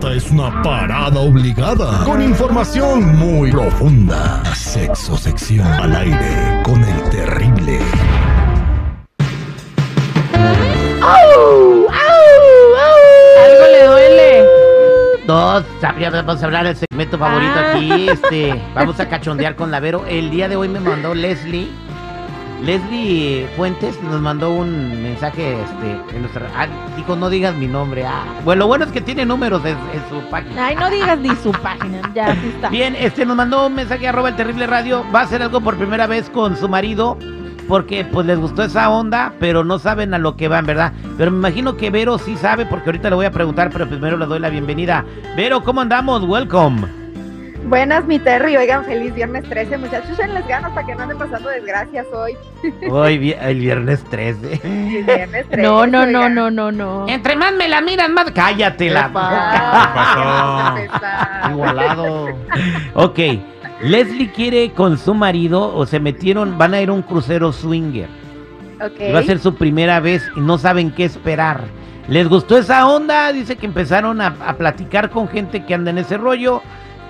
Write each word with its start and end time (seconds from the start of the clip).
Esta 0.00 0.14
es 0.14 0.30
una 0.30 0.62
parada 0.62 1.20
obligada 1.20 2.02
con 2.06 2.22
información 2.22 3.18
muy 3.18 3.50
profunda. 3.50 4.42
Sexo 4.54 5.14
sección 5.18 5.66
al 5.66 5.94
aire 5.94 6.62
con 6.64 6.82
el 6.82 7.10
terrible. 7.10 7.78
Algo 13.44 13.66
le 13.72 13.86
duele. 13.86 14.44
Dos, 15.26 15.64
sabía- 15.80 16.10
vamos 16.10 16.42
a 16.42 16.46
hablar 16.46 16.64
del 16.66 16.76
segmento 16.76 17.18
favorito 17.18 17.52
Ah. 17.56 17.70
aquí. 17.74 18.08
Este, 18.08 18.62
vamos 18.74 18.98
a 19.00 19.08
cachondear 19.08 19.54
con 19.56 19.70
la 19.70 19.80
Vero. 19.80 20.04
El 20.08 20.30
día 20.30 20.48
de 20.48 20.56
hoy 20.56 20.68
me 20.68 20.80
mandó 20.80 21.14
Leslie. 21.14 21.68
Leslie 22.62 23.48
Fuentes 23.56 24.00
nos 24.02 24.20
mandó 24.20 24.50
un 24.52 25.02
mensaje 25.02 25.56
este, 25.62 26.16
en 26.16 26.22
nuestra. 26.22 26.46
ah, 26.56 26.66
dijo, 26.96 27.16
no 27.16 27.30
digas 27.30 27.54
mi 27.54 27.66
nombre. 27.66 28.04
Ah, 28.06 28.22
bueno, 28.44 28.60
lo 28.60 28.66
bueno 28.66 28.84
es 28.84 28.92
que 28.92 29.00
tiene 29.00 29.24
números 29.24 29.64
en, 29.64 29.76
en 29.92 30.08
su 30.10 30.28
página. 30.30 30.66
Ay, 30.66 30.76
no 30.76 30.90
digas 30.90 31.18
ni 31.18 31.30
su 31.36 31.52
página. 31.62 32.00
Ya, 32.14 32.34
sí 32.34 32.48
está. 32.54 32.68
Bien, 32.68 32.94
este 32.96 33.24
nos 33.24 33.36
mandó 33.36 33.66
un 33.66 33.74
mensaje 33.74 34.06
arroba 34.06 34.28
el 34.28 34.36
terrible 34.36 34.66
radio. 34.66 35.04
Va 35.14 35.20
a 35.20 35.22
hacer 35.24 35.42
algo 35.42 35.60
por 35.60 35.76
primera 35.76 36.06
vez 36.06 36.28
con 36.30 36.56
su 36.56 36.68
marido. 36.68 37.16
Porque 37.66 38.04
pues 38.04 38.26
les 38.26 38.36
gustó 38.36 38.64
esa 38.64 38.90
onda, 38.90 39.32
pero 39.38 39.62
no 39.62 39.78
saben 39.78 40.12
a 40.12 40.18
lo 40.18 40.34
que 40.36 40.48
van, 40.48 40.66
¿verdad? 40.66 40.92
Pero 41.16 41.30
me 41.30 41.36
imagino 41.38 41.76
que 41.76 41.88
Vero 41.90 42.18
sí 42.18 42.36
sabe, 42.36 42.66
porque 42.66 42.86
ahorita 42.88 43.10
le 43.10 43.14
voy 43.14 43.26
a 43.26 43.30
preguntar, 43.30 43.70
pero 43.72 43.88
primero 43.88 44.16
le 44.16 44.26
doy 44.26 44.40
la 44.40 44.48
bienvenida. 44.50 45.04
Vero, 45.36 45.62
¿cómo 45.62 45.80
andamos? 45.80 46.24
Welcome. 46.24 46.99
Buenas, 47.64 48.04
mi 48.06 48.18
Terry. 48.18 48.56
Oigan, 48.56 48.84
feliz 48.84 49.14
viernes 49.14 49.44
13, 49.48 49.78
muchachos. 49.78 50.18
les 50.18 50.46
ganas 50.48 50.72
para 50.72 50.86
que 50.86 50.94
no 50.94 51.02
anden 51.02 51.18
pasando 51.18 51.48
desgracias 51.50 52.06
hoy. 52.12 52.36
Hoy 52.90 53.18
vi- 53.18 53.36
el 53.40 53.60
viernes 53.60 54.02
13. 54.04 54.60
El 54.64 55.04
viernes 55.04 55.46
13. 55.48 55.62
No, 55.62 55.86
no, 55.86 56.04
no, 56.06 56.18
oigan. 56.20 56.34
no, 56.34 56.50
no, 56.50 56.72
no. 56.72 57.06
Entre 57.08 57.36
más 57.36 57.52
me 57.54 57.68
la 57.68 57.80
miran, 57.80 58.12
más. 58.14 58.30
Cállate 58.32 58.90
la. 58.90 59.10
A 59.14 60.74
empezar. 60.80 61.50
Igualado. 61.52 62.28
ok. 62.94 63.18
Leslie 63.82 64.30
quiere 64.32 64.72
con 64.72 64.98
su 64.98 65.14
marido, 65.14 65.74
o 65.74 65.86
se 65.86 66.00
metieron, 66.00 66.58
van 66.58 66.74
a 66.74 66.80
ir 66.80 66.88
a 66.90 66.92
un 66.92 67.02
crucero 67.02 67.52
swinger. 67.52 68.08
Ok. 68.84 69.00
Y 69.08 69.12
va 69.12 69.20
a 69.20 69.22
ser 69.22 69.38
su 69.38 69.54
primera 69.54 70.00
vez 70.00 70.22
y 70.36 70.40
no 70.40 70.58
saben 70.58 70.90
qué 70.90 71.04
esperar. 71.04 71.62
¿Les 72.08 72.28
gustó 72.28 72.58
esa 72.58 72.88
onda? 72.88 73.32
Dice 73.32 73.56
que 73.56 73.66
empezaron 73.66 74.20
a, 74.20 74.34
a 74.44 74.54
platicar 74.54 75.10
con 75.10 75.28
gente 75.28 75.64
que 75.64 75.74
anda 75.74 75.90
en 75.90 75.98
ese 75.98 76.16
rollo. 76.18 76.62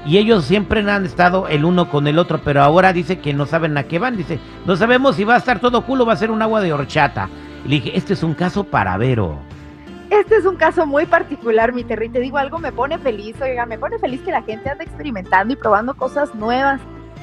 Y 0.06 0.16
ellos 0.16 0.44
siempre 0.44 0.80
han 0.80 1.04
estado 1.04 1.46
el 1.48 1.64
uno 1.64 1.90
con 1.90 2.06
el 2.06 2.18
otro, 2.18 2.40
pero 2.42 2.62
ahora 2.62 2.92
dice 2.92 3.18
que 3.18 3.34
no 3.34 3.46
saben 3.46 3.76
a 3.76 3.82
qué 3.82 3.98
van. 3.98 4.16
Dice, 4.16 4.38
no 4.64 4.76
sabemos 4.76 5.16
si 5.16 5.24
va 5.24 5.34
a 5.34 5.38
estar 5.38 5.60
todo 5.60 5.84
culo 5.84 6.06
va 6.06 6.14
a 6.14 6.16
ser 6.16 6.30
un 6.30 6.40
agua 6.40 6.60
de 6.60 6.72
horchata. 6.72 7.28
Y 7.64 7.68
le 7.68 7.74
dije, 7.76 7.96
este 7.96 8.14
es 8.14 8.22
un 8.22 8.34
caso 8.34 8.64
para 8.64 8.96
Vero. 8.96 9.38
Este 10.08 10.36
es 10.36 10.46
un 10.46 10.56
caso 10.56 10.86
muy 10.86 11.06
particular, 11.06 11.72
mi 11.72 11.84
Terry. 11.84 12.08
Te 12.08 12.18
digo 12.18 12.38
algo, 12.38 12.58
me 12.58 12.72
pone 12.72 12.98
feliz. 12.98 13.40
Oiga, 13.40 13.66
me 13.66 13.78
pone 13.78 13.98
feliz 13.98 14.20
que 14.22 14.32
la 14.32 14.42
gente 14.42 14.70
ande 14.70 14.84
experimentando 14.84 15.52
y 15.52 15.56
probando 15.56 15.94
cosas 15.94 16.34
nuevas. 16.34 16.80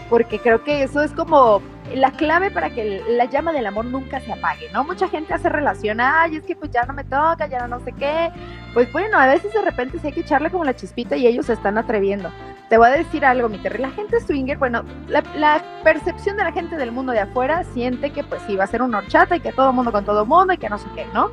Porque 0.09 0.39
creo 0.39 0.63
que 0.63 0.83
eso 0.83 1.01
es 1.01 1.11
como 1.11 1.61
la 1.93 2.11
clave 2.11 2.51
para 2.51 2.69
que 2.69 3.01
la 3.09 3.25
llama 3.25 3.51
del 3.51 3.65
amor 3.65 3.85
nunca 3.85 4.19
se 4.19 4.31
apague, 4.31 4.69
¿no? 4.71 4.83
Mucha 4.83 5.07
gente 5.07 5.33
hace 5.33 5.49
relación, 5.49 5.99
ay, 5.99 6.37
es 6.37 6.43
que 6.43 6.55
pues 6.55 6.71
ya 6.71 6.83
no 6.83 6.93
me 6.93 7.03
toca, 7.03 7.47
ya 7.47 7.67
no 7.67 7.79
sé 7.81 7.91
qué. 7.93 8.29
Pues 8.73 8.91
bueno, 8.91 9.17
a 9.17 9.27
veces 9.27 9.53
de 9.53 9.61
repente 9.61 9.99
sí 9.99 10.07
hay 10.07 10.13
que 10.13 10.21
echarle 10.21 10.49
como 10.49 10.63
la 10.63 10.75
chispita 10.75 11.15
y 11.17 11.27
ellos 11.27 11.47
se 11.47 11.53
están 11.53 11.77
atreviendo. 11.77 12.29
Te 12.69 12.77
voy 12.77 12.87
a 12.87 12.91
decir 12.91 13.23
algo, 13.23 13.47
mi 13.47 13.57
Terry. 13.59 13.81
La 13.81 13.91
gente 13.91 14.19
swinger, 14.19 14.57
bueno, 14.57 14.83
la, 15.07 15.63
percepción 15.83 16.35
de 16.35 16.43
la 16.43 16.51
gente 16.51 16.75
del 16.75 16.91
mundo 16.91 17.13
de 17.13 17.19
afuera 17.19 17.63
siente 17.63 18.11
que 18.11 18.23
pues 18.23 18.41
va 18.59 18.65
a 18.65 18.67
ser 18.67 18.81
una 18.81 18.97
horchata 18.97 19.37
y 19.37 19.39
que 19.39 19.53
todo 19.53 19.71
mundo 19.71 19.91
con 19.91 20.03
todo 20.03 20.25
mundo 20.25 20.53
y 20.53 20.57
que 20.57 20.69
no 20.69 20.77
sé 20.77 20.87
qué, 20.93 21.05
¿no? 21.13 21.31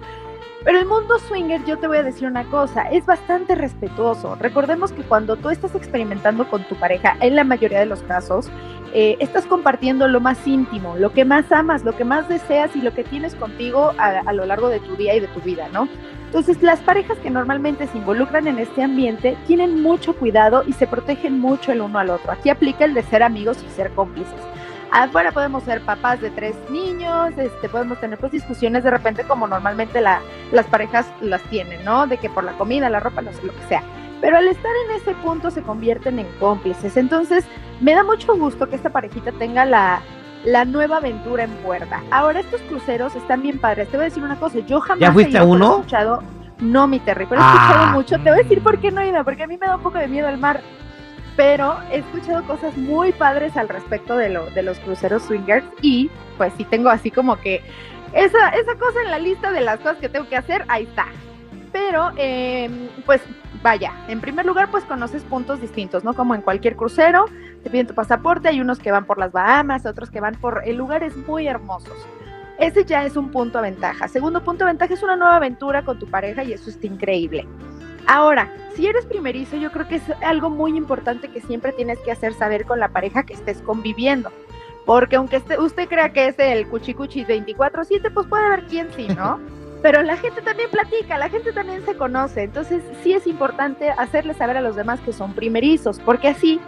Pero 0.65 0.79
el 0.79 0.87
mundo 0.87 1.19
swinger, 1.19 1.63
yo 1.67 1.79
te 1.79 1.87
voy 1.87 1.99
a 1.99 2.03
decir 2.03 2.27
una 2.27 2.45
cosa, 2.45 2.89
es 2.91 3.05
bastante 3.05 3.55
respetuoso. 3.55 4.35
Recordemos 4.37 4.93
que 4.93 5.03
cuando 5.03 5.37
tú 5.37 5.51
estás 5.51 5.75
experimentando 5.75 6.49
con 6.49 6.65
tu 6.65 6.75
pareja, 6.77 7.17
en 7.21 7.37
la 7.37 7.45
mayoría 7.45 7.81
de 7.81 7.87
los 7.87 8.03
casos, 8.03 8.49
eh, 8.95 9.17
estás 9.21 9.45
compartiendo 9.45 10.09
lo 10.09 10.21
más 10.21 10.47
íntimo, 10.47 10.97
lo 10.97 11.13
que 11.13 11.27
más 11.27 11.53
amas, 11.53 11.85
lo 11.85 11.95
que 11.95 12.05
más 12.05 12.29
deseas 12.29 12.75
y 12.77 12.81
lo 12.81 12.95
que 12.95 13.05
tienes 13.05 13.35
contigo 13.35 13.93
a, 13.99 14.21
a 14.21 14.33
lo 14.33 14.47
largo 14.47 14.71
de 14.71 14.81
tu 14.81 14.97
día 14.97 15.15
y 15.15 15.21
de 15.21 15.29
tu 15.29 15.41
vida, 15.41 15.69
¿no? 15.71 15.87
Entonces, 16.27 16.63
las 16.63 16.81
parejas 16.81 17.19
que 17.19 17.31
normalmente 17.31 17.87
se 17.87 17.99
involucran 17.99 18.49
en 18.49 18.59
este 18.59 18.83
ambiente 18.83 19.37
tienen 19.47 19.83
mucho 19.83 20.17
cuidado 20.17 20.65
y 20.67 20.73
se 20.73 20.87
protegen 20.87 21.39
mucho 21.39 21.73
el 21.73 21.81
uno 21.81 21.99
al 21.99 22.11
otro. 22.11 22.33
Aquí 22.33 22.49
aplica 22.49 22.87
el 22.87 22.95
de 22.95 23.03
ser 23.03 23.23
amigos 23.23 23.63
y 23.63 23.71
ser 23.71 23.91
cómplices. 23.93 24.41
Afuera 24.91 25.33
podemos 25.33 25.65
ser 25.65 25.81
papás 25.81 26.21
de 26.21 26.31
tres 26.31 26.55
niños, 26.71 27.37
este, 27.37 27.69
podemos 27.69 28.01
tener 28.01 28.17
pues 28.19 28.31
discusiones 28.31 28.85
de 28.85 28.91
repente 28.93 29.25
como 29.25 29.49
normalmente 29.49 30.01
la, 30.01 30.21
las 30.55 30.67
parejas 30.67 31.07
las 31.21 31.43
tienen, 31.45 31.85
¿no? 31.85 32.07
De 32.07 32.17
que 32.17 32.31
por 32.31 32.45
la 32.45 32.53
comida, 32.53 32.89
la 32.89 33.01
ropa, 33.01 33.21
no 33.21 33.33
sé, 33.33 33.43
lo 33.45 33.55
que 33.55 33.63
sea. 33.69 33.83
Pero 34.21 34.39
al 34.39 34.47
estar 34.49 34.71
en 34.89 34.97
ese 34.97 35.13
punto 35.17 35.51
se 35.51 35.61
convierten 35.63 36.19
en 36.19 36.27
cómplices. 36.41 36.97
Entonces, 36.97 37.45
me 37.81 37.93
da 37.95 38.05
mucho 38.05 38.35
gusto 38.37 38.69
que 38.69 38.77
esta 38.77 38.89
parejita 38.91 39.33
tenga 39.33 39.65
la, 39.67 40.01
la 40.45 40.65
nueva 40.65 40.97
aventura 40.99 41.45
en 41.45 41.51
puerta. 41.57 42.03
Ahora, 42.11 42.41
estos 42.41 42.63
cruceros 42.63 43.15
están 43.17 43.43
bien 43.43 43.59
padres. 43.59 43.89
Te 43.89 43.97
voy 43.99 44.07
a 44.07 44.09
decir 44.09 44.23
una 44.23 44.37
cosa, 44.39 44.61
yo 44.61 44.81
jamás 44.81 45.01
¿Ya 45.01 45.13
fuiste 45.13 45.37
he 45.37 45.41
a 45.41 45.43
escuchado, 45.45 46.23
no, 46.61 46.87
mi 46.87 47.01
Terry, 47.01 47.27
pero 47.27 47.43
he 47.43 47.45
escuchado 47.45 47.85
Ah. 47.85 47.93
mucho. 47.93 48.17
Te 48.17 48.31
voy 48.31 48.41
a 48.41 48.43
decir 48.45 48.63
por 48.63 48.79
qué 48.79 48.91
no 48.91 49.01
he 49.03 49.09
ido, 49.09 49.23
porque 49.25 49.43
a 49.43 49.47
mí 49.47 49.59
me 49.59 49.67
da 49.67 49.77
un 49.77 49.83
poco 49.83 49.99
de 49.99 50.09
miedo 50.09 50.29
el 50.29 50.39
mar 50.39 50.61
pero 51.37 51.77
he 51.91 51.99
escuchado 51.99 52.45
cosas 52.45 52.77
muy 52.77 53.11
padres 53.11 53.57
al 53.57 53.69
respecto 53.69 54.17
de, 54.17 54.29
lo, 54.29 54.47
de 54.51 54.63
los 54.63 54.79
cruceros 54.79 55.25
swingers 55.25 55.67
y 55.83 56.09
pues 56.39 56.53
sí 56.57 56.63
tengo 56.65 56.91
así 56.91 57.11
como 57.11 57.41
que 57.41 57.61
esa, 58.15 58.51
esa 58.51 58.75
cosa 58.77 59.03
en 59.03 59.11
la 59.11 59.19
lista 59.19 59.53
de 59.53 59.61
las 59.61 59.79
cosas 59.79 59.99
que 59.99 60.09
tengo 60.09 60.29
que 60.29 60.37
hacer, 60.37 60.65
ahí 60.69 60.85
está. 60.85 61.07
Pero 61.73 62.13
eh, 62.17 62.71
pues 63.05 63.21
vaya, 63.63 63.93
en 64.09 64.21
primer 64.21 64.47
lugar 64.47 64.71
pues 64.71 64.85
conoces 64.85 65.25
puntos 65.25 65.61
distintos, 65.61 66.05
¿no? 66.05 66.15
Como 66.15 66.35
en 66.35 66.43
cualquier 66.43 66.77
crucero, 66.77 67.25
te 67.63 67.71
piden 67.71 67.87
tu 67.87 67.95
pasaporte, 67.95 68.49
hay 68.49 68.61
unos 68.61 68.79
que 68.79 68.93
van 68.93 69.07
por 69.07 69.19
las 69.19 69.33
Bahamas, 69.33 69.85
otros 69.87 70.11
que 70.11 70.21
van 70.21 70.35
por 70.37 70.63
eh, 70.65 70.73
lugares 70.73 71.17
muy 71.17 71.49
hermosos. 71.49 71.97
Ese 72.59 72.85
ya 72.85 73.05
es 73.05 73.17
un 73.17 73.31
punto 73.31 73.59
a 73.59 73.63
ventaja. 73.63 74.07
Segundo 74.07 74.45
punto 74.45 74.65
a 74.65 74.69
ventaja 74.69 74.95
es 74.95 75.03
una 75.03 75.17
nueva 75.17 75.37
aventura 75.37 75.83
con 75.83 75.99
tu 75.99 76.07
pareja 76.07 76.45
y 76.45 76.53
eso 76.53 76.71
está 76.71 76.87
increíble. 76.87 77.49
Ahora, 78.07 78.53
si 78.77 78.87
eres 78.87 79.07
primerizo, 79.07 79.57
yo 79.57 79.73
creo 79.73 79.89
que 79.89 79.97
es 79.97 80.03
algo 80.23 80.51
muy 80.51 80.77
importante 80.77 81.29
que 81.29 81.41
siempre 81.41 81.73
tienes 81.73 81.99
que 82.01 82.13
hacer 82.13 82.35
saber 82.35 82.67
con 82.67 82.79
la 82.79 82.89
pareja 82.89 83.25
que 83.25 83.35
estés 83.35 83.61
conviviendo. 83.63 84.31
Porque 84.85 85.17
aunque 85.17 85.37
este- 85.37 85.59
usted 85.59 85.89
crea 85.89 86.13
que 86.13 86.29
es 86.29 86.39
el 86.39 86.69
cuchicuchis 86.69 87.27
24-7, 87.27 88.11
pues 88.13 88.27
puede 88.27 88.45
haber 88.47 88.65
quién 88.65 88.89
sí, 88.95 89.09
¿no? 89.09 89.41
Pero 89.83 90.03
la 90.03 90.17
gente 90.17 90.41
también 90.41 90.71
platica, 90.71 91.19
la 91.19 91.29
gente 91.29 91.53
también 91.53 91.85
se 91.85 91.95
conoce. 91.95 92.45
Entonces, 92.45 92.83
sí 93.03 93.13
es 93.13 93.27
importante 93.27 93.91
hacerle 93.91 94.33
saber 94.35 94.57
a 94.57 94.63
los 94.63 94.77
demás 94.77 95.01
que 95.01 95.13
son 95.13 95.35
primerizos, 95.35 96.01
porque 96.01 96.29
así 96.29 96.59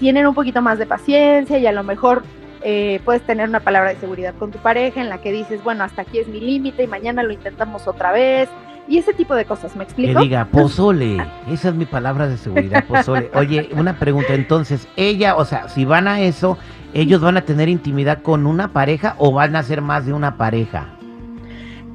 tienen 0.00 0.26
un 0.26 0.34
poquito 0.34 0.62
más 0.62 0.78
de 0.78 0.86
paciencia 0.86 1.58
y 1.58 1.66
a 1.66 1.72
lo 1.72 1.82
mejor 1.82 2.22
eh, 2.62 3.00
puedes 3.04 3.22
tener 3.22 3.48
una 3.48 3.60
palabra 3.60 3.90
de 3.90 4.00
seguridad 4.00 4.34
con 4.38 4.50
tu 4.50 4.58
pareja 4.58 5.00
en 5.02 5.10
la 5.10 5.20
que 5.20 5.30
dices, 5.30 5.62
bueno, 5.62 5.84
hasta 5.84 6.02
aquí 6.02 6.18
es 6.18 6.26
mi 6.28 6.40
límite 6.40 6.82
y 6.84 6.86
mañana 6.86 7.22
lo 7.22 7.32
intentamos 7.32 7.86
otra 7.86 8.10
vez. 8.12 8.48
Y 8.86 8.98
ese 8.98 9.14
tipo 9.14 9.34
de 9.34 9.44
cosas, 9.46 9.74
¿me 9.76 9.84
Que 9.86 9.92
explico? 9.92 10.20
diga, 10.20 10.44
pozole. 10.46 11.16
Esa 11.50 11.70
es 11.70 11.74
mi 11.74 11.86
palabra 11.86 12.28
de 12.28 12.36
seguridad, 12.36 12.84
pozole. 12.84 13.30
Oye, 13.34 13.70
una 13.72 13.98
pregunta. 13.98 14.34
Entonces, 14.34 14.86
ella, 14.96 15.36
o 15.36 15.44
sea, 15.46 15.68
si 15.68 15.84
van 15.86 16.06
a 16.06 16.20
eso, 16.20 16.58
¿ellos 16.92 17.20
van 17.22 17.36
a 17.38 17.42
tener 17.42 17.68
intimidad 17.70 18.20
con 18.20 18.46
una 18.46 18.68
pareja 18.68 19.14
o 19.18 19.32
van 19.32 19.56
a 19.56 19.62
ser 19.62 19.80
más 19.80 20.04
de 20.04 20.12
una 20.12 20.36
pareja? 20.36 20.88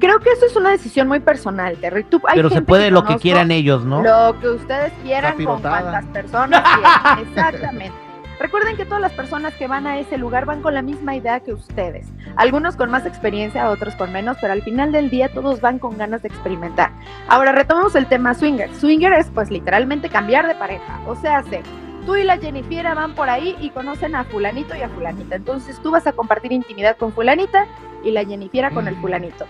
Creo 0.00 0.18
que 0.18 0.30
eso 0.30 0.46
es 0.46 0.56
una 0.56 0.70
decisión 0.70 1.06
muy 1.08 1.20
personal, 1.20 1.76
Terry. 1.76 2.04
Tú- 2.04 2.22
hay 2.26 2.36
Pero 2.36 2.48
se 2.50 2.62
puede 2.62 2.90
lo 2.90 3.04
que 3.04 3.16
quieran 3.16 3.50
ellos, 3.50 3.84
¿no? 3.84 4.02
Lo 4.02 4.40
que 4.40 4.48
ustedes 4.48 4.92
quieran 5.04 5.36
con 5.44 5.60
cuantas 5.60 6.06
personas 6.06 6.62
quieran. 6.62 7.18
Exactamente. 7.28 8.09
Recuerden 8.40 8.78
que 8.78 8.86
todas 8.86 9.02
las 9.02 9.12
personas 9.12 9.52
que 9.52 9.66
van 9.66 9.86
a 9.86 9.98
ese 9.98 10.16
lugar 10.16 10.46
van 10.46 10.62
con 10.62 10.72
la 10.72 10.80
misma 10.80 11.14
idea 11.14 11.40
que 11.40 11.52
ustedes. 11.52 12.06
Algunos 12.36 12.74
con 12.74 12.90
más 12.90 13.04
experiencia, 13.04 13.68
otros 13.68 13.94
con 13.96 14.12
menos, 14.12 14.38
pero 14.40 14.54
al 14.54 14.62
final 14.62 14.92
del 14.92 15.10
día 15.10 15.28
todos 15.28 15.60
van 15.60 15.78
con 15.78 15.98
ganas 15.98 16.22
de 16.22 16.28
experimentar. 16.28 16.90
Ahora 17.28 17.52
retomemos 17.52 17.94
el 17.96 18.06
tema 18.06 18.32
swinger. 18.32 18.74
Swinger 18.74 19.12
es 19.12 19.28
pues 19.28 19.50
literalmente 19.50 20.08
cambiar 20.08 20.48
de 20.48 20.54
pareja. 20.54 21.00
O 21.06 21.16
sea, 21.16 21.42
se, 21.42 21.62
tú 22.06 22.16
y 22.16 22.24
la 22.24 22.38
Jennifiera 22.38 22.94
van 22.94 23.14
por 23.14 23.28
ahí 23.28 23.56
y 23.60 23.68
conocen 23.68 24.14
a 24.14 24.24
fulanito 24.24 24.74
y 24.74 24.80
a 24.80 24.88
fulanita. 24.88 25.36
Entonces 25.36 25.78
tú 25.82 25.90
vas 25.90 26.06
a 26.06 26.12
compartir 26.12 26.50
intimidad 26.52 26.96
con 26.96 27.12
fulanita 27.12 27.66
y 28.02 28.10
la 28.10 28.24
Jennifiera 28.24 28.70
con 28.70 28.88
el 28.88 28.96
fulanito. 28.96 29.44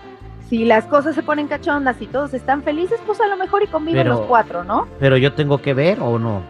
Si 0.49 0.65
las 0.65 0.85
cosas 0.87 1.15
se 1.15 1.23
ponen 1.23 1.47
cachondas 1.47 2.01
y 2.01 2.07
todos 2.07 2.33
están 2.33 2.61
felices, 2.61 2.99
pues 3.05 3.21
a 3.21 3.27
lo 3.27 3.37
mejor 3.37 3.63
y 3.63 3.67
conviven 3.67 4.03
Pero- 4.03 4.15
los 4.15 4.27
cuatro, 4.27 4.65
¿no? 4.65 4.89
Pero 4.99 5.15
yo 5.15 5.31
tengo 5.31 5.59
que 5.61 5.73
ver 5.73 6.01
o 6.01 6.19
no. 6.19 6.41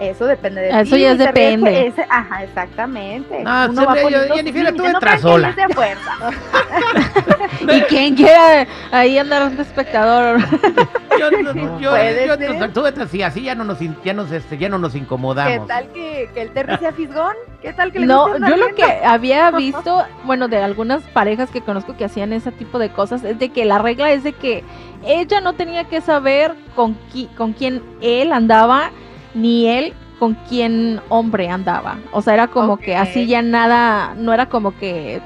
Eso 0.00 0.26
depende 0.26 0.60
de 0.60 0.68
Eso 0.80 0.94
ti. 0.96 1.02
ya 1.02 1.14
depende. 1.16 1.86
ese- 1.88 2.06
ajá, 2.08 2.44
exactamente. 2.44 3.42
Ah, 3.44 3.66
Uno 3.68 3.84
va 3.84 3.96
yo- 4.00 4.22
sus 4.26 4.36
Jennifer, 4.36 4.72
tú 4.74 4.82
no 4.84 4.88
entras 4.90 5.14
que 5.16 5.20
sola. 5.22 5.52
de 5.52 5.74
fuerza. 5.74 6.12
Y 7.70 7.80
quien 7.82 8.14
quiera 8.14 8.66
ahí 8.92 9.18
andar 9.18 9.50
de 9.50 9.62
espectador. 9.62 10.38
Yo, 11.18 11.30
yo, 11.32 11.52
yo, 11.52 12.36
yo, 12.36 12.54
yo- 12.54 12.70
tú 12.70 12.82
vete 12.82 13.02
así, 13.02 13.22
así 13.24 13.42
ya 13.42 13.56
no 13.56 13.64
nos, 13.64 13.78
ya 14.04 14.14
nos, 14.14 14.30
este, 14.30 14.56
ya 14.56 14.68
no 14.68 14.78
nos 14.78 14.92
¿Qué 14.92 14.98
incomodamos. 14.98 15.66
tal 15.66 15.88
que, 15.88 16.30
que 16.32 16.42
el 16.42 16.50
Terry 16.52 16.76
sea 16.76 16.92
fisgón? 16.92 17.32
¿Qué 17.60 17.72
tal 17.72 17.90
que 17.90 17.98
le 17.98 18.06
No, 18.06 18.38
yo 18.38 18.56
lo 18.56 18.72
que 18.76 18.84
había 18.84 19.50
visto, 19.50 20.04
bueno, 20.22 20.46
de 20.46 20.62
algunas 20.62 21.02
parejas 21.02 21.50
que 21.50 21.60
conozco 21.60 21.96
que 21.96 22.04
hacían 22.04 22.32
ese 22.32 22.52
tipo 22.52 22.78
de 22.78 22.90
cosas, 22.90 23.24
es 23.24 23.36
de 23.36 23.48
que 23.48 23.64
la 23.64 23.78
regla 23.78 24.12
es 24.12 24.22
de 24.22 24.32
que 24.32 24.62
ella 25.04 25.40
no 25.40 25.54
tenía 25.54 25.82
que 25.84 26.00
saber 26.00 26.54
con, 26.76 26.96
qui- 27.12 27.34
con 27.34 27.52
quién 27.52 27.82
él 28.00 28.32
andaba, 28.32 28.92
ni 29.34 29.66
él 29.68 29.94
con 30.18 30.34
quién 30.48 31.00
hombre 31.08 31.48
andaba. 31.48 31.98
O 32.12 32.22
sea, 32.22 32.34
era 32.34 32.48
como 32.48 32.76
que 32.76 32.96
así 32.96 33.26
ya 33.26 33.40
nada, 33.42 34.14
no 34.16 34.32
era 34.32 34.46
como 34.48 34.76
que 34.76 35.20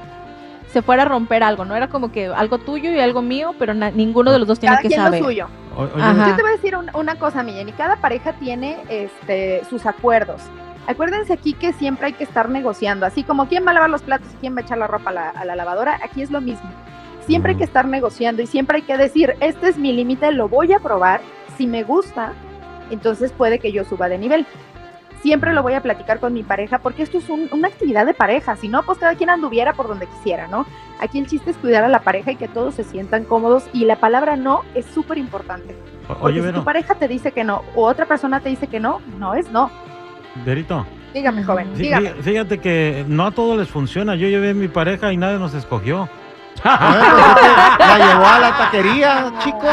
se 0.67 0.81
fuera 0.81 1.03
a 1.03 1.05
romper 1.05 1.43
algo, 1.43 1.65
no 1.65 1.75
era 1.75 1.87
como 1.87 2.11
que 2.11 2.27
algo 2.27 2.57
tuyo 2.59 2.91
y 2.91 2.99
algo 2.99 3.21
mío, 3.21 3.53
pero 3.59 3.73
ninguno 3.73 4.31
de 4.31 4.39
los 4.39 4.47
dos 4.47 4.59
tiene 4.59 4.75
Cada 4.75 4.81
que 4.81 4.87
quien 4.89 5.01
saber. 5.01 5.19
lo 5.21 5.25
suyo. 5.27 5.47
O-. 5.75 5.85
Yo 5.87 6.35
te 6.35 6.41
voy 6.41 6.51
a 6.51 6.55
decir 6.55 6.75
un- 6.75 6.89
una 6.95 7.15
cosa, 7.15 7.43
Millén, 7.43 7.69
y 7.69 7.71
cada 7.73 7.95
pareja 7.97 8.33
tiene 8.33 8.77
este, 8.89 9.63
sus 9.69 9.85
acuerdos. 9.85 10.41
Acuérdense 10.85 11.31
aquí 11.33 11.53
que 11.53 11.73
siempre 11.73 12.07
hay 12.07 12.13
que 12.13 12.23
estar 12.25 12.49
negociando, 12.49 13.05
así 13.05 13.23
como 13.23 13.47
quién 13.47 13.65
va 13.65 13.71
a 13.71 13.73
lavar 13.75 13.89
los 13.89 14.01
platos 14.01 14.27
y 14.33 14.37
quién 14.37 14.55
va 14.55 14.59
a 14.59 14.63
echar 14.63 14.77
la 14.77 14.87
ropa 14.87 15.11
a 15.11 15.13
la, 15.13 15.29
a 15.29 15.45
la 15.45 15.55
lavadora, 15.55 15.99
aquí 16.03 16.21
es 16.21 16.29
lo 16.29 16.41
mismo. 16.41 16.69
Siempre 17.25 17.51
hay 17.53 17.57
que 17.57 17.63
estar 17.63 17.87
negociando 17.87 18.41
y 18.41 18.47
siempre 18.47 18.77
hay 18.77 18.83
que 18.83 18.97
decir, 18.97 19.35
este 19.39 19.69
es 19.69 19.77
mi 19.77 19.93
límite, 19.93 20.31
lo 20.33 20.49
voy 20.49 20.73
a 20.73 20.79
probar, 20.79 21.21
si 21.57 21.67
me 21.67 21.83
gusta, 21.83 22.33
entonces 22.91 23.31
puede 23.31 23.59
que 23.59 23.71
yo 23.71 23.83
suba 23.83 24.09
de 24.09 24.17
nivel. 24.17 24.45
Siempre 25.21 25.53
lo 25.53 25.63
voy 25.63 25.73
a 25.73 25.81
platicar 25.81 26.19
con 26.19 26.33
mi 26.33 26.43
pareja 26.43 26.79
porque 26.79 27.01
esto 27.03 27.17
es 27.17 27.29
un- 27.29 27.47
una 27.53 27.69
actividad 27.69 28.05
de 28.05 28.13
pareja, 28.13 28.57
si 28.57 28.67
no, 28.67 28.83
pues 28.83 28.97
cada 28.99 29.15
quien 29.15 29.29
anduviera 29.29 29.71
por 29.73 29.87
donde 29.87 30.05
quisiera, 30.05 30.47
¿no? 30.49 30.65
Aquí 30.99 31.17
el 31.17 31.27
chiste 31.27 31.51
es 31.51 31.57
cuidar 31.57 31.85
a 31.85 31.87
la 31.87 31.99
pareja 32.01 32.31
y 32.33 32.35
que 32.35 32.49
todos 32.49 32.75
se 32.75 32.83
sientan 32.83 33.23
cómodos 33.23 33.63
y 33.71 33.85
la 33.85 33.95
palabra 33.97 34.35
no 34.35 34.63
es 34.75 34.85
súper 34.85 35.17
importante. 35.17 35.75
oye, 36.19 36.41
si 36.45 36.51
tu 36.51 36.63
pareja 36.65 36.95
te 36.95 37.07
dice 37.07 37.31
que 37.31 37.45
no 37.45 37.61
o 37.75 37.85
otra 37.85 38.05
persona 38.05 38.41
te 38.41 38.49
dice 38.49 38.67
que 38.67 38.81
no, 38.81 38.99
no 39.17 39.33
es 39.33 39.49
no. 39.49 39.71
Verito, 40.45 40.85
Dígame, 41.13 41.43
joven, 41.43 41.73
dígame. 41.75 42.09
fí- 42.15 42.21
fíjate 42.21 42.57
que 42.59 43.05
no 43.07 43.25
a 43.27 43.31
todos 43.31 43.57
les 43.57 43.69
funciona. 43.69 44.15
Yo 44.15 44.27
llevé 44.27 44.49
a 44.49 44.53
mi 44.53 44.67
pareja 44.67 45.13
y 45.13 45.17
nadie 45.17 45.37
nos 45.39 45.53
escogió. 45.53 46.09
La 46.63 47.97
llevó 47.97 48.25
a 48.25 48.39
la 48.39 48.57
taquería, 48.57 49.31
chico. 49.43 49.67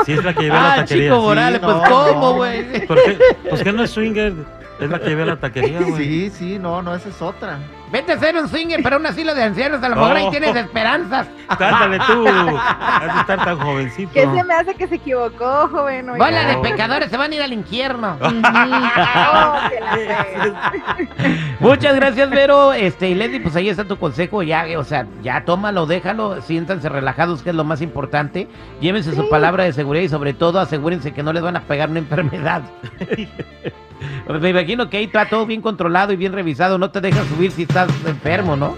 Así 0.00 0.12
es 0.12 0.24
la 0.24 0.34
que 0.34 0.42
llevé 0.44 0.56
a 0.56 0.60
la 0.62 0.72
Ah, 0.72 0.76
taquería. 0.76 1.04
Chico 1.04 1.16
sí. 1.20 1.22
Morales, 1.26 1.60
pues 1.60 1.76
no, 1.76 1.82
cómo, 1.84 2.20
no. 2.20 2.32
güey. 2.34 2.86
¿Por 2.86 3.02
qué? 3.02 3.18
Pues 3.48 3.62
que 3.62 3.72
no 3.72 3.82
es 3.82 3.90
swinger, 3.90 4.32
es 4.80 4.90
la 4.90 4.98
que 4.98 5.08
llevé 5.08 5.22
a 5.22 5.26
la 5.26 5.36
taquería, 5.36 5.80
güey. 5.82 5.96
Sí, 6.04 6.30
sí, 6.30 6.58
no, 6.58 6.82
no, 6.82 6.94
esa 6.94 7.08
es 7.08 7.22
otra. 7.22 7.58
Vete 7.90 8.12
a 8.12 8.18
ser 8.18 8.36
un 8.36 8.48
swinger 8.48 8.82
para 8.82 8.96
un 8.96 9.06
asilo 9.06 9.34
de 9.34 9.44
ancianos, 9.44 9.82
a 9.82 9.88
lo 9.88 9.96
mejor 9.96 10.16
ahí 10.16 10.30
tienes 10.30 10.56
esperanzas. 10.56 11.28
Ándale 11.48 11.98
tú, 12.00 12.26
has 12.26 13.14
de 13.14 13.20
estar 13.20 13.44
tan 13.44 13.58
jovencito. 13.60 14.12
¿Qué 14.12 14.22
se 14.22 14.44
me 14.44 14.54
hace 14.54 14.74
que 14.74 14.88
se 14.88 14.96
equivocó, 14.96 15.68
joven? 15.68 16.10
Oiga. 16.10 16.24
Bola 16.24 16.44
de 16.46 16.56
pecadores 16.56 17.10
se 17.10 17.16
van 17.16 17.30
a 17.30 17.34
ir 17.36 17.42
al 17.42 17.52
infierno. 17.52 18.18
Oh, 19.28 19.68
que 19.68 19.80
la 19.80 19.94
fe. 19.94 21.08
Muchas 21.60 21.94
gracias, 21.96 22.30
Vero. 22.30 22.72
Este, 22.72 23.08
y 23.10 23.14
Leslie, 23.14 23.40
pues 23.40 23.56
ahí 23.56 23.68
está 23.68 23.84
tu 23.84 23.98
consejo. 23.98 24.42
Ya, 24.42 24.66
o 24.78 24.84
sea, 24.84 25.06
ya 25.22 25.44
tómalo, 25.44 25.86
déjalo, 25.86 26.40
siéntanse 26.42 26.88
relajados, 26.88 27.42
que 27.42 27.50
es 27.50 27.56
lo 27.56 27.64
más 27.64 27.82
importante. 27.82 28.48
Llévense 28.80 29.14
su 29.14 29.28
palabra 29.28 29.64
de 29.64 29.72
seguridad 29.72 30.04
y 30.04 30.08
sobre 30.08 30.32
todo 30.32 30.60
asegúrense 30.60 31.12
que 31.12 31.22
no 31.22 31.32
les 31.32 31.42
van 31.42 31.56
a 31.56 31.62
pegar 31.62 31.90
una 31.90 31.98
enfermedad. 32.00 32.62
Me 34.28 34.50
imagino 34.50 34.90
que 34.90 34.98
ahí 34.98 35.04
está 35.04 35.28
todo 35.28 35.46
bien 35.46 35.60
controlado 35.62 36.12
y 36.12 36.16
bien 36.16 36.32
revisado. 36.32 36.78
No 36.78 36.90
te 36.90 37.00
dejan 37.00 37.26
subir 37.28 37.50
si 37.50 37.62
estás 37.62 37.88
enfermo, 38.06 38.56
¿no? 38.56 38.76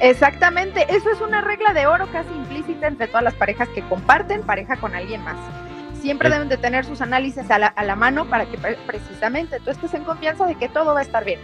Exactamente, 0.00 0.84
eso 0.88 1.10
es 1.10 1.20
una 1.20 1.40
regla 1.42 1.72
de 1.72 1.86
oro 1.86 2.08
casi 2.10 2.30
implícita 2.34 2.88
entre 2.88 3.06
todas 3.06 3.22
las 3.22 3.34
parejas 3.34 3.68
que 3.68 3.82
comparten 3.82 4.42
pareja 4.42 4.76
con 4.76 4.94
alguien 4.96 5.22
más. 5.22 5.36
Siempre 6.00 6.28
Es- 6.28 6.34
deben 6.34 6.48
de 6.48 6.56
tener 6.56 6.84
sus 6.84 7.00
análisis 7.00 7.48
a 7.50 7.58
la, 7.58 7.68
a 7.68 7.84
la 7.84 7.94
mano 7.94 8.24
para 8.24 8.46
que 8.46 8.58
pre- 8.58 8.78
precisamente 8.86 9.60
tú 9.60 9.70
estés 9.70 9.94
en 9.94 10.02
confianza 10.02 10.44
de 10.46 10.56
que 10.56 10.68
todo 10.68 10.94
va 10.94 11.00
a 11.00 11.02
estar 11.02 11.24
bien. 11.24 11.38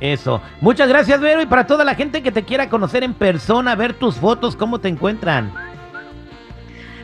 Eso. 0.00 0.40
Muchas 0.62 0.88
gracias, 0.88 1.20
Vero. 1.20 1.42
Y 1.42 1.46
para 1.46 1.66
toda 1.66 1.84
la 1.84 1.94
gente 1.94 2.22
que 2.22 2.32
te 2.32 2.42
quiera 2.44 2.70
conocer 2.70 3.02
en 3.04 3.12
persona, 3.12 3.74
ver 3.74 3.92
tus 3.92 4.14
fotos, 4.16 4.56
¿cómo 4.56 4.78
te 4.78 4.88
encuentran? 4.88 5.52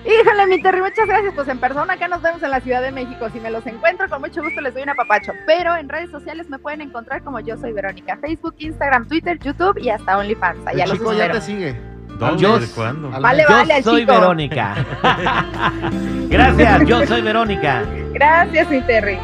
Híjole, 0.06 0.46
mi 0.46 0.62
Terry, 0.62 0.80
muchas 0.80 1.06
gracias. 1.06 1.34
Pues 1.34 1.48
en 1.48 1.58
persona 1.58 1.94
acá 1.94 2.06
nos 2.08 2.22
vemos 2.22 2.42
en 2.42 2.50
la 2.50 2.60
Ciudad 2.60 2.80
de 2.80 2.92
México. 2.92 3.28
Si 3.32 3.40
me 3.40 3.50
los 3.50 3.66
encuentro, 3.66 4.08
con 4.08 4.20
mucho 4.20 4.42
gusto 4.42 4.60
les 4.60 4.72
doy 4.72 4.84
un 4.84 4.90
apapacho. 4.90 5.32
Pero 5.46 5.74
en 5.76 5.88
redes 5.88 6.10
sociales 6.10 6.48
me 6.48 6.58
pueden 6.58 6.80
encontrar 6.80 7.22
como 7.22 7.40
yo 7.40 7.56
soy 7.56 7.72
Verónica. 7.72 8.16
Facebook, 8.18 8.54
Instagram, 8.58 9.08
Twitter, 9.08 9.38
YouTube 9.40 9.78
y 9.78 9.90
hasta 9.90 10.16
OnlyFans. 10.18 10.66
Allá 10.66 10.84
El 10.84 10.90
los 10.90 10.98
chico 10.98 11.12
ya 11.12 11.30
te 11.32 11.40
sigue. 11.40 11.76
¿Dónde? 12.18 12.42
Yo- 12.42 12.58
¿De 12.58 12.66
cuándo? 12.68 13.12
Al- 13.14 13.20
Vale, 13.22 13.44
yo 13.48 13.54
vale, 13.54 13.82
soy 13.82 14.00
chico. 14.02 14.12
Verónica. 14.12 14.74
gracias, 16.28 16.86
yo 16.86 17.06
soy 17.06 17.20
Verónica. 17.22 17.82
Gracias, 18.12 18.70
mi 18.70 18.80
Terry. 18.82 19.18